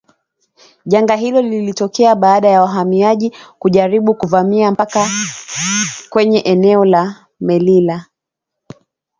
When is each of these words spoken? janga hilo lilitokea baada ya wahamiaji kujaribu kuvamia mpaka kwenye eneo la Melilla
janga 0.85 1.15
hilo 1.15 1.41
lilitokea 1.41 2.15
baada 2.15 2.47
ya 2.47 2.61
wahamiaji 2.61 3.31
kujaribu 3.59 4.15
kuvamia 4.15 4.71
mpaka 4.71 5.07
kwenye 6.09 6.39
eneo 6.39 6.85
la 6.85 7.25
Melilla 7.39 8.05